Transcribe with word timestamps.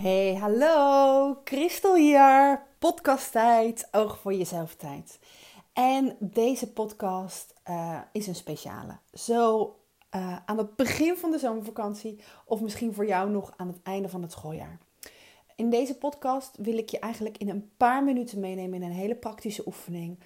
Hey, 0.00 0.34
hallo, 0.34 1.40
Christel 1.44 1.94
hier, 1.94 2.62
podcasttijd, 2.78 3.88
oog 3.90 4.18
voor 4.18 4.34
jezelf 4.34 4.74
tijd. 4.74 5.18
En 5.72 6.16
deze 6.18 6.72
podcast 6.72 7.54
uh, 7.70 7.98
is 8.12 8.26
een 8.26 8.34
speciale. 8.34 8.98
Zo 9.12 9.76
uh, 10.14 10.36
aan 10.46 10.58
het 10.58 10.76
begin 10.76 11.16
van 11.16 11.30
de 11.30 11.38
zomervakantie 11.38 12.20
of 12.44 12.60
misschien 12.60 12.94
voor 12.94 13.06
jou 13.06 13.30
nog 13.30 13.52
aan 13.56 13.66
het 13.66 13.82
einde 13.82 14.08
van 14.08 14.22
het 14.22 14.32
schooljaar. 14.32 14.78
In 15.56 15.70
deze 15.70 15.98
podcast 15.98 16.56
wil 16.56 16.78
ik 16.78 16.88
je 16.88 16.98
eigenlijk 16.98 17.38
in 17.38 17.48
een 17.48 17.70
paar 17.76 18.04
minuten 18.04 18.40
meenemen 18.40 18.82
in 18.82 18.88
een 18.88 18.96
hele 18.96 19.16
praktische 19.16 19.66
oefening 19.66 20.18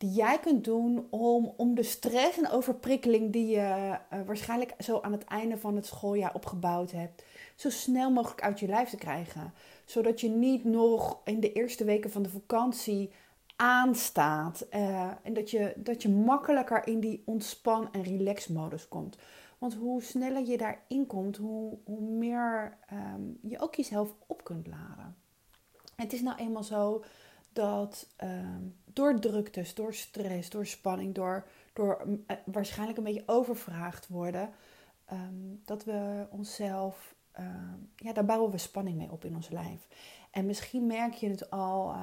die 0.00 0.10
jij 0.10 0.38
kunt 0.38 0.64
doen 0.64 1.06
om, 1.10 1.52
om 1.56 1.74
de 1.74 1.82
stress 1.82 2.38
en 2.38 2.50
overprikkeling 2.50 3.32
die 3.32 3.46
je 3.46 3.98
uh, 4.12 4.20
waarschijnlijk 4.26 4.74
zo 4.78 5.00
aan 5.00 5.12
het 5.12 5.24
einde 5.24 5.58
van 5.58 5.76
het 5.76 5.86
schooljaar 5.86 6.34
opgebouwd 6.34 6.90
hebt, 6.90 7.24
zo 7.56 7.70
snel 7.70 8.10
mogelijk 8.10 8.42
uit 8.42 8.60
je 8.60 8.66
lijf 8.66 8.88
te 8.88 8.96
krijgen. 8.96 9.52
Zodat 9.84 10.20
je 10.20 10.28
niet 10.28 10.64
nog 10.64 11.20
in 11.24 11.40
de 11.40 11.52
eerste 11.52 11.84
weken 11.84 12.10
van 12.10 12.22
de 12.22 12.28
vakantie 12.28 13.12
aanstaat. 13.56 14.66
Uh, 14.74 15.10
en 15.22 15.32
dat 15.32 15.50
je, 15.50 15.72
dat 15.76 16.02
je 16.02 16.08
makkelijker 16.08 16.86
in 16.86 17.00
die 17.00 17.22
ontspan- 17.24 17.92
en 17.92 18.02
relax-modus 18.02 18.88
komt. 18.88 19.16
Want 19.58 19.74
hoe 19.74 20.02
sneller 20.02 20.46
je 20.46 20.56
daarin 20.56 21.06
komt, 21.06 21.36
hoe, 21.36 21.78
hoe 21.84 22.00
meer 22.00 22.78
um, 22.92 23.38
je 23.42 23.60
ook 23.60 23.74
jezelf 23.74 24.14
op 24.26 24.44
kunt 24.44 24.66
laden. 24.66 25.16
Het 25.96 26.12
is 26.12 26.22
nou 26.22 26.38
eenmaal 26.38 26.64
zo 26.64 27.04
dat 27.60 28.06
um, 28.22 28.76
door 28.84 29.20
druktes, 29.20 29.74
door 29.74 29.94
stress, 29.94 30.50
door 30.50 30.66
spanning, 30.66 31.14
door, 31.14 31.46
door 31.72 32.04
uh, 32.06 32.36
waarschijnlijk 32.44 32.98
een 32.98 33.04
beetje 33.04 33.22
overvraagd 33.26 34.08
worden, 34.08 34.50
um, 35.12 35.60
dat 35.64 35.84
we 35.84 36.26
onszelf, 36.30 37.14
uh, 37.40 37.46
ja, 37.96 38.12
daar 38.12 38.24
bouwen 38.24 38.50
we 38.50 38.58
spanning 38.58 38.96
mee 38.96 39.10
op 39.10 39.24
in 39.24 39.34
ons 39.34 39.48
lijf. 39.48 39.88
En 40.30 40.46
misschien 40.46 40.86
merk 40.86 41.14
je 41.14 41.28
het 41.28 41.50
al 41.50 41.94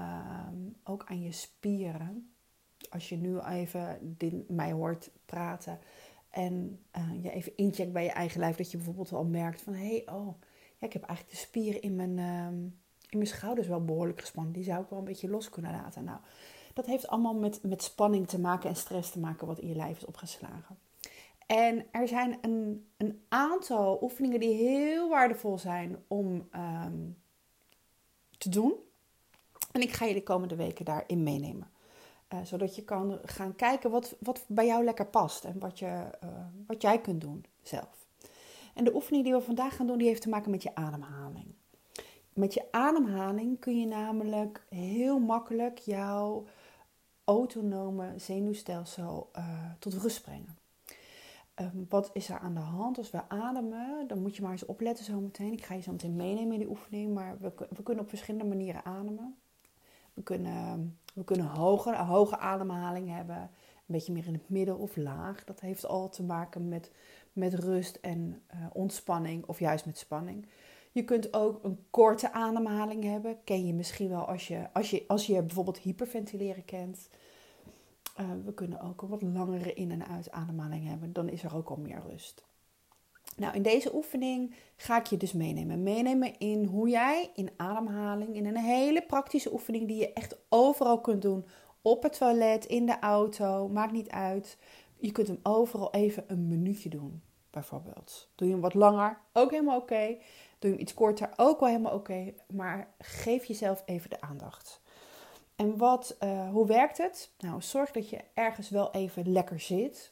ook 0.83 1.03
aan 1.07 1.21
je 1.21 1.31
spieren. 1.31 2.31
Als 2.89 3.09
je 3.09 3.17
nu 3.17 3.39
even 3.39 3.97
dit, 4.17 4.49
mij 4.49 4.71
hoort 4.71 5.11
praten 5.25 5.79
en 6.29 6.79
uh, 6.97 7.23
je 7.23 7.31
even 7.31 7.57
incheckt 7.57 7.93
bij 7.93 8.03
je 8.03 8.11
eigen 8.11 8.39
lijf, 8.39 8.55
dat 8.55 8.71
je 8.71 8.77
bijvoorbeeld 8.77 9.13
al 9.13 9.25
merkt 9.25 9.61
van 9.61 9.73
hé, 9.73 9.87
hey, 9.87 10.15
oh, 10.15 10.41
ja, 10.77 10.87
ik 10.87 10.93
heb 10.93 11.03
eigenlijk 11.03 11.29
de 11.29 11.45
spieren 11.45 11.81
in 11.81 11.95
mijn, 11.95 12.19
in 13.09 13.17
mijn 13.17 13.29
schouders 13.29 13.67
wel 13.67 13.85
behoorlijk 13.85 14.19
gespannen. 14.19 14.53
Die 14.53 14.63
zou 14.63 14.83
ik 14.83 14.89
wel 14.89 14.99
een 14.99 15.05
beetje 15.05 15.29
los 15.29 15.49
kunnen 15.49 15.71
laten. 15.71 16.03
Nou, 16.03 16.19
dat 16.73 16.85
heeft 16.85 17.07
allemaal 17.07 17.35
met, 17.35 17.63
met 17.63 17.83
spanning 17.83 18.27
te 18.27 18.39
maken 18.39 18.69
en 18.69 18.75
stress 18.75 19.11
te 19.11 19.19
maken 19.19 19.47
wat 19.47 19.59
in 19.59 19.67
je 19.67 19.75
lijf 19.75 19.97
is 19.97 20.05
opgeslagen. 20.05 20.77
En 21.45 21.85
er 21.91 22.07
zijn 22.07 22.37
een, 22.41 22.87
een 22.97 23.21
aantal 23.27 23.99
oefeningen 24.01 24.39
die 24.39 24.53
heel 24.53 25.09
waardevol 25.09 25.57
zijn 25.57 26.03
om 26.07 26.49
um, 26.85 27.17
te 28.37 28.49
doen. 28.49 28.73
En 29.71 29.81
ik 29.81 29.91
ga 29.91 30.05
je 30.05 30.13
de 30.13 30.23
komende 30.23 30.55
weken 30.55 30.85
daarin 30.85 31.23
meenemen. 31.23 31.71
Uh, 32.33 32.39
zodat 32.43 32.75
je 32.75 32.83
kan 32.83 33.19
gaan 33.23 33.55
kijken 33.55 33.91
wat, 33.91 34.15
wat 34.19 34.45
bij 34.47 34.65
jou 34.65 34.83
lekker 34.83 35.07
past 35.07 35.43
en 35.45 35.59
wat, 35.59 35.79
je, 35.79 36.09
uh, 36.23 36.29
wat 36.67 36.81
jij 36.81 37.01
kunt 37.01 37.21
doen 37.21 37.45
zelf. 37.61 38.07
En 38.73 38.83
de 38.83 38.95
oefening 38.95 39.23
die 39.23 39.33
we 39.33 39.41
vandaag 39.41 39.75
gaan 39.75 39.87
doen, 39.87 39.97
die 39.97 40.07
heeft 40.07 40.21
te 40.21 40.29
maken 40.29 40.51
met 40.51 40.63
je 40.63 40.75
ademhaling. 40.75 41.53
Met 42.37 42.53
je 42.53 42.71
ademhaling 42.71 43.59
kun 43.59 43.79
je 43.79 43.85
namelijk 43.85 44.65
heel 44.69 45.19
makkelijk 45.19 45.77
jouw 45.77 46.45
autonome 47.23 48.13
zenuwstelsel 48.17 49.29
uh, 49.37 49.43
tot 49.79 49.93
rust 49.93 50.23
brengen. 50.23 50.57
Um, 51.55 51.85
wat 51.89 52.09
is 52.13 52.29
er 52.29 52.39
aan 52.39 52.53
de 52.53 52.59
hand 52.59 52.97
als 52.97 53.11
we 53.11 53.29
ademen? 53.29 54.07
Dan 54.07 54.21
moet 54.21 54.35
je 54.35 54.41
maar 54.41 54.51
eens 54.51 54.65
opletten 54.65 55.05
zometeen. 55.05 55.53
Ik 55.53 55.65
ga 55.65 55.73
je 55.73 55.81
zo 55.81 55.91
meteen 55.91 56.15
meenemen 56.15 56.53
in 56.53 56.59
die 56.59 56.69
oefening. 56.69 57.13
Maar 57.13 57.37
we, 57.39 57.53
we 57.69 57.83
kunnen 57.83 58.03
op 58.03 58.09
verschillende 58.09 58.47
manieren 58.47 58.85
ademen. 58.85 59.35
We 60.13 60.23
kunnen, 60.23 60.97
we 61.13 61.23
kunnen 61.23 61.45
hoge, 61.45 61.89
een 61.89 62.05
hoge 62.05 62.37
ademhaling 62.37 63.09
hebben. 63.09 63.37
Een 63.37 63.49
beetje 63.85 64.13
meer 64.13 64.27
in 64.27 64.33
het 64.33 64.49
midden 64.49 64.77
of 64.77 64.95
laag. 64.95 65.43
Dat 65.43 65.59
heeft 65.59 65.85
al 65.85 66.09
te 66.09 66.23
maken 66.23 66.67
met, 66.67 66.91
met 67.33 67.53
rust 67.53 67.95
en 67.95 68.41
uh, 68.53 68.65
ontspanning 68.73 69.45
of 69.45 69.59
juist 69.59 69.85
met 69.85 69.97
spanning. 69.97 70.47
Je 70.97 71.03
kunt 71.03 71.33
ook 71.33 71.63
een 71.63 71.79
korte 71.89 72.31
ademhaling 72.31 73.03
hebben. 73.03 73.43
Ken 73.43 73.65
je 73.65 73.73
misschien 73.73 74.09
wel 74.09 74.27
als 74.27 74.47
je, 74.47 74.73
als 74.73 74.89
je, 74.89 75.03
als 75.07 75.25
je 75.25 75.43
bijvoorbeeld 75.43 75.77
hyperventileren 75.77 76.65
kent. 76.65 77.09
Uh, 78.19 78.25
we 78.45 78.53
kunnen 78.53 78.81
ook 78.81 79.01
een 79.01 79.07
wat 79.07 79.21
langere 79.21 79.73
in- 79.73 79.91
en 79.91 80.07
uitademhaling 80.07 80.87
hebben. 80.87 81.13
Dan 81.13 81.29
is 81.29 81.43
er 81.43 81.55
ook 81.55 81.69
al 81.69 81.75
meer 81.75 82.01
rust. 82.09 82.43
Nou, 83.35 83.55
in 83.55 83.61
deze 83.61 83.95
oefening 83.95 84.55
ga 84.75 84.97
ik 84.99 85.05
je 85.05 85.17
dus 85.17 85.33
meenemen. 85.33 85.83
Meenemen 85.83 86.37
in 86.39 86.65
hoe 86.65 86.89
jij 86.89 87.31
in 87.35 87.49
ademhaling, 87.57 88.35
in 88.35 88.45
een 88.45 88.57
hele 88.57 89.01
praktische 89.01 89.53
oefening 89.53 89.87
die 89.87 89.97
je 89.97 90.13
echt 90.13 90.37
overal 90.49 91.01
kunt 91.01 91.21
doen. 91.21 91.45
Op 91.81 92.03
het 92.03 92.17
toilet, 92.17 92.65
in 92.65 92.85
de 92.85 92.99
auto, 92.99 93.67
maakt 93.67 93.91
niet 93.91 94.09
uit. 94.09 94.57
Je 94.99 95.11
kunt 95.11 95.27
hem 95.27 95.39
overal 95.43 95.93
even 95.93 96.23
een 96.27 96.47
minuutje 96.47 96.89
doen, 96.89 97.21
bijvoorbeeld. 97.49 98.29
Doe 98.35 98.47
je 98.47 98.53
hem 98.53 98.61
wat 98.61 98.73
langer, 98.73 99.17
ook 99.33 99.51
helemaal 99.51 99.77
oké. 99.77 100.17
Doe 100.59 100.69
je 100.69 100.75
hem 100.75 100.79
iets 100.79 100.93
korter, 100.93 101.29
ook 101.35 101.59
wel 101.59 101.69
helemaal 101.69 101.93
oké. 101.93 102.33
Maar 102.47 102.93
geef 102.99 103.45
jezelf 103.45 103.83
even 103.85 104.09
de 104.09 104.21
aandacht. 104.21 104.81
En 105.55 105.77
wat, 105.77 106.17
uh, 106.23 106.49
hoe 106.49 106.67
werkt 106.67 106.97
het? 106.97 107.31
Nou, 107.39 107.61
zorg 107.61 107.91
dat 107.91 108.09
je 108.09 108.19
ergens 108.33 108.69
wel 108.69 108.91
even 108.91 109.31
lekker 109.31 109.59
zit. 109.59 110.11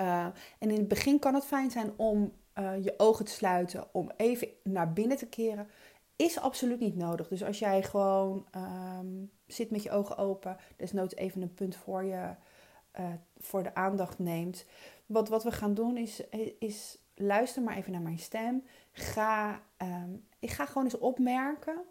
Uh, 0.00 0.24
en 0.58 0.70
in 0.70 0.78
het 0.78 0.88
begin 0.88 1.18
kan 1.18 1.34
het 1.34 1.44
fijn 1.44 1.70
zijn 1.70 1.92
om 1.96 2.32
uh, 2.58 2.84
je 2.84 2.94
ogen 2.96 3.24
te 3.24 3.30
sluiten, 3.30 3.88
om 3.92 4.10
even 4.16 4.48
naar 4.62 4.92
binnen 4.92 5.16
te 5.16 5.26
keren. 5.26 5.68
Is 6.16 6.38
absoluut 6.38 6.80
niet 6.80 6.96
nodig. 6.96 7.28
Dus 7.28 7.44
als 7.44 7.58
jij 7.58 7.82
gewoon 7.82 8.46
um, 8.56 9.30
zit 9.46 9.70
met 9.70 9.82
je 9.82 9.90
ogen 9.90 10.16
open, 10.16 10.56
desnoods 10.76 11.14
even 11.14 11.42
een 11.42 11.54
punt 11.54 11.76
voor 11.76 12.04
je 12.04 12.34
voor 13.38 13.62
de 13.62 13.74
aandacht 13.74 14.18
neemt. 14.18 14.64
Wat, 15.10 15.28
wat 15.28 15.44
we 15.44 15.52
gaan 15.52 15.74
doen 15.74 15.96
is, 15.96 16.22
is 16.58 16.98
luister 17.14 17.62
maar 17.62 17.76
even 17.76 17.92
naar 17.92 18.00
mijn 18.00 18.18
stem. 18.18 18.64
Ga, 18.92 19.62
um, 19.78 20.26
ik 20.38 20.50
ga 20.50 20.66
gewoon 20.66 20.84
eens 20.84 20.98
opmerken 20.98 21.82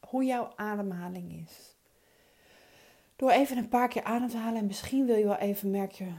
hoe 0.00 0.24
jouw 0.24 0.52
ademhaling 0.56 1.46
is. 1.46 1.76
Door 3.16 3.30
even 3.30 3.56
een 3.56 3.68
paar 3.68 3.88
keer 3.88 4.02
adem 4.02 4.28
te 4.28 4.36
halen 4.36 4.60
en 4.60 4.66
misschien 4.66 5.06
wil 5.06 5.16
je 5.16 5.24
wel 5.24 5.36
even, 5.36 5.70
merk 5.70 5.92
je, 5.92 6.12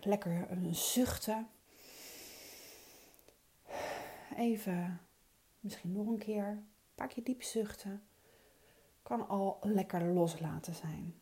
lekker 0.00 0.46
een 0.50 0.74
zuchten. 0.74 1.48
Even, 4.36 5.00
misschien 5.60 5.92
nog 5.92 6.06
een 6.06 6.18
keer, 6.18 6.46
een 6.46 6.68
paar 6.94 7.08
keer 7.08 7.24
diep 7.24 7.42
zuchten. 7.42 8.02
Kan 9.02 9.28
al 9.28 9.58
lekker 9.62 10.04
loslaten 10.04 10.74
zijn. 10.74 11.14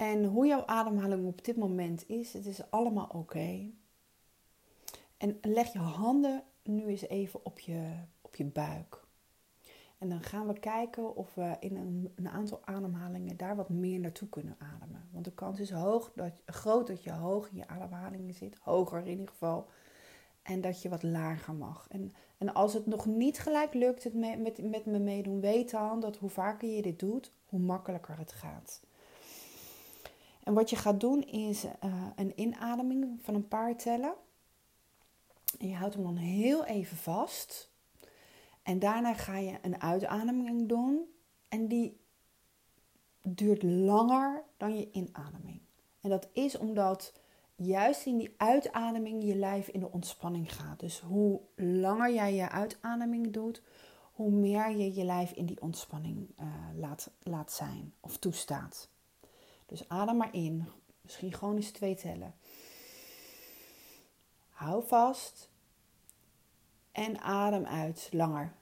En 0.00 0.24
hoe 0.24 0.46
jouw 0.46 0.66
ademhaling 0.66 1.26
op 1.26 1.44
dit 1.44 1.56
moment 1.56 2.08
is, 2.08 2.32
het 2.32 2.46
is 2.46 2.70
allemaal 2.70 3.08
oké. 3.12 3.70
En 5.16 5.38
leg 5.42 5.72
je 5.72 5.78
handen 5.78 6.42
nu 6.62 6.86
eens 6.86 7.08
even 7.08 7.44
op 7.44 7.58
je, 7.58 7.90
op 8.20 8.36
je 8.36 8.44
buik. 8.44 9.04
En 9.98 10.08
dan 10.08 10.22
gaan 10.22 10.46
we 10.46 10.58
kijken 10.58 11.16
of 11.16 11.34
we 11.34 11.56
in 11.58 11.76
een, 11.76 12.12
een, 12.16 12.28
aantal 12.28 12.60
ademhalingen 12.64 13.36
daar 13.36 13.56
wat 13.56 13.68
meer 13.68 14.00
naartoe 14.00 14.28
kunnen 14.28 14.56
ademen. 14.58 15.08
Want 15.12 15.24
de 15.24 15.32
kans 15.32 15.60
is 15.60 15.70
hoog 15.70 16.12
dat, 16.14 16.32
groot 16.46 16.86
dat 16.86 17.02
je 17.02 17.12
hoog 17.12 17.50
in 17.50 17.56
je 17.56 17.68
ademhalingen 17.68 18.34
zit, 18.34 18.56
hoger 18.60 19.00
in 19.00 19.08
ieder 19.08 19.28
geval. 19.28 19.68
En 20.42 20.60
dat 20.60 20.82
je 20.82 20.88
wat 20.88 21.02
lager 21.02 21.54
mag. 21.54 21.86
En, 21.90 22.12
en 22.38 22.54
als 22.54 22.74
het 22.74 22.86
nog 22.86 23.06
niet 23.06 23.38
gelijk 23.38 23.74
lukt 23.74 24.04
het 24.04 24.14
met, 24.14 24.38
met, 24.40 24.70
met 24.70 24.86
me 24.86 24.98
meedoen, 24.98 25.40
weet 25.40 25.70
dan 25.70 26.00
dat 26.00 26.16
hoe 26.16 26.30
vaker 26.30 26.68
je 26.68 26.82
dit 26.82 26.98
doet, 26.98 27.32
hoe 27.46 27.60
makkelijker 27.60 28.18
het 28.18 28.32
gaat. 28.32 28.80
En 30.42 30.54
wat 30.54 30.70
je 30.70 30.76
gaat 30.76 31.00
doen 31.00 31.22
is 31.22 31.64
uh, 31.64 31.70
een 32.16 32.40
inademing 32.40 33.18
van 33.22 33.34
een 33.34 33.48
paar 33.48 33.76
tellen. 33.76 34.14
En 35.58 35.68
je 35.68 35.74
houdt 35.74 35.94
hem 35.94 36.02
dan 36.02 36.16
heel 36.16 36.64
even 36.64 36.96
vast. 36.96 37.70
En 38.62 38.78
daarna 38.78 39.14
ga 39.14 39.36
je 39.36 39.58
een 39.62 39.80
uitademing 39.80 40.68
doen. 40.68 41.04
En 41.48 41.68
die 41.68 42.00
duurt 43.22 43.62
langer 43.62 44.44
dan 44.56 44.76
je 44.76 44.90
inademing. 44.90 45.60
En 46.00 46.10
dat 46.10 46.28
is 46.32 46.58
omdat 46.58 47.12
juist 47.54 48.06
in 48.06 48.18
die 48.18 48.34
uitademing 48.36 49.24
je 49.24 49.34
lijf 49.34 49.68
in 49.68 49.80
de 49.80 49.90
ontspanning 49.90 50.54
gaat. 50.54 50.80
Dus 50.80 51.00
hoe 51.00 51.40
langer 51.56 52.12
jij 52.12 52.34
je 52.34 52.48
uitademing 52.48 53.32
doet, 53.32 53.62
hoe 54.12 54.30
meer 54.30 54.70
je 54.70 54.94
je 54.94 55.04
lijf 55.04 55.32
in 55.32 55.46
die 55.46 55.60
ontspanning 55.60 56.28
uh, 56.40 56.46
laat, 56.76 57.10
laat 57.22 57.52
zijn 57.52 57.94
of 58.00 58.16
toestaat. 58.16 58.88
Dus 59.70 59.88
adem 59.88 60.16
maar 60.16 60.34
in. 60.34 60.68
Misschien 61.00 61.34
gewoon 61.34 61.56
eens 61.56 61.70
twee 61.70 61.94
tellen. 61.94 62.34
Hou 64.48 64.86
vast. 64.86 65.50
En 66.92 67.20
adem 67.20 67.66
uit 67.66 68.08
langer. 68.12 68.54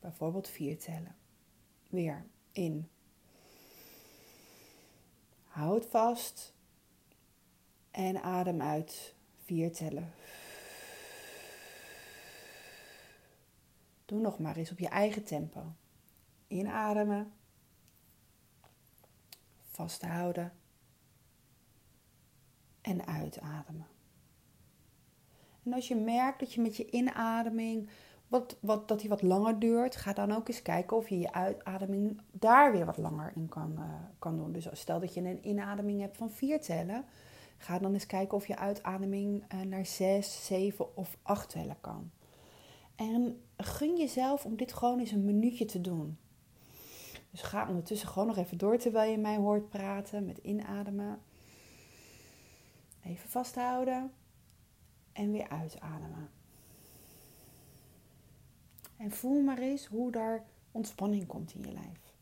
Bijvoorbeeld 0.00 0.48
vier 0.48 0.78
tellen. 0.78 1.16
Weer 1.88 2.26
in. 2.52 2.90
Houd 5.44 5.86
vast. 5.86 6.54
En 7.90 8.22
adem 8.22 8.62
uit. 8.62 9.14
Vier 9.44 9.72
tellen. 9.72 10.12
Doe 14.04 14.20
nog 14.20 14.38
maar 14.38 14.56
eens 14.56 14.70
op 14.70 14.78
je 14.78 14.88
eigen 14.88 15.24
tempo. 15.24 15.72
Inademen. 16.46 17.32
Vasthouden. 19.78 20.52
En 22.80 23.06
uitademen. 23.06 23.86
En 25.62 25.72
als 25.72 25.88
je 25.88 25.96
merkt 25.96 26.40
dat 26.40 26.52
je 26.52 26.60
met 26.60 26.76
je 26.76 26.90
inademing 26.90 27.88
wat, 28.28 28.56
wat, 28.60 28.88
dat 28.88 29.00
die 29.00 29.08
wat 29.08 29.22
langer 29.22 29.58
duurt, 29.58 29.96
ga 29.96 30.12
dan 30.12 30.32
ook 30.32 30.48
eens 30.48 30.62
kijken 30.62 30.96
of 30.96 31.08
je 31.08 31.18
je 31.18 31.32
uitademing 31.32 32.20
daar 32.32 32.72
weer 32.72 32.84
wat 32.84 32.96
langer 32.96 33.32
in 33.34 33.48
kan, 33.48 33.72
uh, 33.78 33.84
kan 34.18 34.36
doen. 34.36 34.52
Dus 34.52 34.68
stel 34.72 35.00
dat 35.00 35.14
je 35.14 35.20
een 35.20 35.48
inademing 35.48 36.00
hebt 36.00 36.16
van 36.16 36.30
vier 36.30 36.60
tellen, 36.60 37.04
ga 37.58 37.78
dan 37.78 37.92
eens 37.92 38.06
kijken 38.06 38.36
of 38.36 38.46
je 38.46 38.56
uitademing 38.56 39.44
uh, 39.54 39.60
naar 39.60 39.86
zes, 39.86 40.46
zeven 40.46 40.96
of 40.96 41.16
acht 41.22 41.50
tellen 41.50 41.80
kan. 41.80 42.10
En 42.94 43.42
gun 43.56 43.96
jezelf 43.96 44.44
om 44.44 44.56
dit 44.56 44.72
gewoon 44.72 44.98
eens 44.98 45.12
een 45.12 45.24
minuutje 45.24 45.64
te 45.64 45.80
doen. 45.80 46.18
Dus 47.30 47.42
ga 47.42 47.68
ondertussen 47.68 48.08
gewoon 48.08 48.28
nog 48.28 48.36
even 48.36 48.58
door 48.58 48.78
terwijl 48.78 49.10
je 49.10 49.18
mij 49.18 49.36
hoort 49.36 49.68
praten 49.68 50.24
met 50.24 50.38
inademen. 50.38 51.20
Even 53.04 53.28
vasthouden 53.28 54.12
en 55.12 55.30
weer 55.30 55.48
uitademen. 55.48 56.30
En 58.96 59.10
voel 59.10 59.42
maar 59.42 59.58
eens 59.58 59.86
hoe 59.86 60.10
daar 60.10 60.44
ontspanning 60.70 61.26
komt 61.26 61.54
in 61.54 61.60
je 61.60 61.72
lijf. 61.72 62.12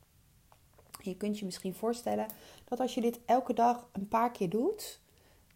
Je 1.03 1.17
kunt 1.17 1.39
je 1.39 1.45
misschien 1.45 1.75
voorstellen 1.75 2.27
dat 2.65 2.81
als 2.81 2.95
je 2.95 3.01
dit 3.01 3.21
elke 3.25 3.53
dag 3.53 3.89
een 3.93 4.09
paar 4.09 4.31
keer 4.31 4.51
doet, 4.51 5.01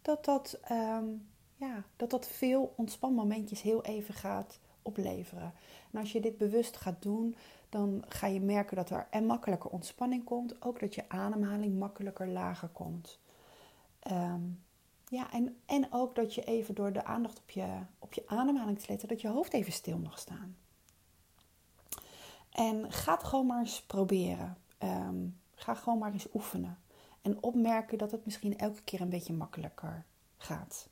dat 0.01 0.25
dat, 0.25 0.59
um, 0.71 1.27
ja, 1.55 1.83
dat, 1.95 2.09
dat 2.09 2.27
veel 2.27 2.73
ontspanmomentjes 2.75 3.61
heel 3.61 3.83
even 3.83 4.13
gaat 4.13 4.59
opleveren. 4.81 5.53
En 5.91 5.99
als 5.99 6.11
je 6.11 6.21
dit 6.21 6.37
bewust 6.37 6.77
gaat 6.77 7.01
doen, 7.01 7.35
dan 7.71 8.03
ga 8.07 8.27
je 8.27 8.41
merken 8.41 8.75
dat 8.75 8.89
er 8.89 9.07
en 9.09 9.25
makkelijker 9.25 9.69
ontspanning 9.69 10.23
komt. 10.23 10.61
Ook 10.61 10.79
dat 10.79 10.95
je 10.95 11.09
ademhaling 11.09 11.79
makkelijker 11.79 12.27
lager 12.27 12.67
komt. 12.67 13.19
Um, 14.11 14.63
ja, 15.07 15.31
en, 15.31 15.57
en 15.65 15.87
ook 15.91 16.15
dat 16.15 16.33
je 16.35 16.43
even 16.43 16.75
door 16.75 16.93
de 16.93 17.03
aandacht 17.03 17.39
op 17.39 17.49
je, 17.49 17.79
op 17.99 18.13
je 18.13 18.23
ademhaling 18.27 18.79
te 18.79 18.85
letten, 18.87 19.07
dat 19.07 19.21
je 19.21 19.27
hoofd 19.27 19.53
even 19.53 19.71
stil 19.71 19.97
mag 19.97 20.19
staan. 20.19 20.57
En 22.49 22.91
ga 22.91 23.13
het 23.13 23.23
gewoon 23.23 23.45
maar 23.45 23.59
eens 23.59 23.81
proberen. 23.81 24.57
Ehm, 24.77 25.27
ga 25.55 25.73
gewoon 25.73 25.99
maar 25.99 26.13
eens 26.13 26.27
oefenen. 26.33 26.79
En 27.21 27.43
opmerken 27.43 27.97
dat 27.97 28.11
het 28.11 28.25
misschien 28.25 28.57
elke 28.57 28.81
keer 28.81 29.01
een 29.01 29.09
beetje 29.09 29.33
makkelijker 29.33 30.05
gaat. 30.37 30.89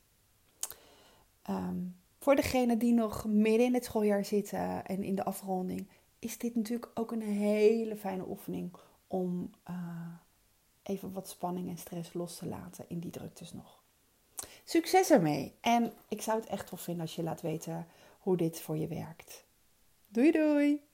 Ehm, 1.42 1.78
voor 2.20 2.36
degenen 2.36 2.80
die 2.80 2.94
nog 2.94 3.26
midden 3.26 3.66
in 3.66 3.74
het 3.74 3.86
schooljaar 3.86 4.26
zitten 4.26 4.86
en 4.86 5.04
in 5.04 5.16
de 5.16 5.24
afronding, 5.24 5.88
is 6.20 6.38
dit 6.38 6.56
natuurlijk 6.56 6.92
ook 6.94 7.12
een 7.12 7.22
hele 7.22 7.96
fijne 7.96 8.28
oefening 8.28 8.76
om 9.08 9.52
uh, 9.70 10.14
even 10.84 11.12
wat 11.12 11.30
spanning 11.30 11.70
en 11.70 11.78
stress 11.78 12.14
los 12.14 12.38
te 12.38 12.46
laten 12.46 12.86
in 12.88 13.00
die 13.00 13.12
druktes 13.12 13.54
nog. 13.54 13.84
Succes 14.64 15.10
ermee! 15.10 15.54
En 15.62 15.94
ik 16.08 16.22
zou 16.22 16.40
het 16.40 16.50
echt 16.50 16.68
tof 16.68 16.82
vinden 16.82 17.02
als 17.02 17.16
je 17.16 17.24
laat 17.24 17.42
weten 17.42 17.88
hoe 18.20 18.38
dit 18.38 18.62
voor 18.62 18.78
je 18.78 18.88
werkt. 18.88 19.46
Doei 20.08 20.32
doei! 20.32 20.89